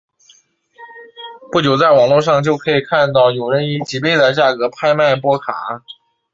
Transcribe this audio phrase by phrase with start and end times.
[1.51, 5.53] 不久在网络上就可以看到有人以几倍的价格拍卖波卡。